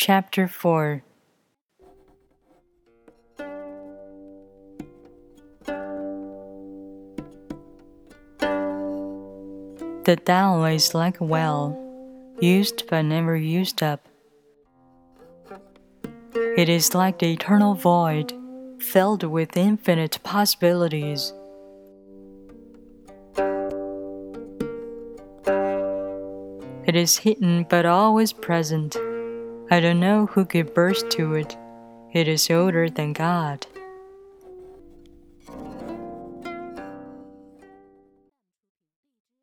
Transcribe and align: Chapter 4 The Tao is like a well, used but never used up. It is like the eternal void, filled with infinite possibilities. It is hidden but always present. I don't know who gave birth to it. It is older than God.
Chapter 0.00 0.46
4 0.46 1.02
The 10.04 10.16
Tao 10.24 10.62
is 10.66 10.94
like 10.94 11.18
a 11.18 11.24
well, 11.24 11.76
used 12.38 12.84
but 12.88 13.02
never 13.02 13.36
used 13.36 13.82
up. 13.82 14.06
It 16.56 16.68
is 16.68 16.94
like 16.94 17.18
the 17.18 17.32
eternal 17.32 17.74
void, 17.74 18.32
filled 18.78 19.24
with 19.24 19.56
infinite 19.56 20.20
possibilities. 20.22 21.32
It 26.86 26.94
is 26.94 27.16
hidden 27.16 27.66
but 27.68 27.84
always 27.84 28.32
present. 28.32 28.96
I 29.70 29.80
don't 29.80 30.00
know 30.00 30.26
who 30.26 30.46
gave 30.46 30.72
birth 30.72 31.10
to 31.10 31.34
it. 31.34 31.56
It 32.12 32.26
is 32.26 32.50
older 32.50 32.88
than 32.88 33.12
God. 33.12 33.66